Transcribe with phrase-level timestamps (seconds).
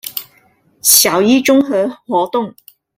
[0.81, 2.55] 小一綜合活動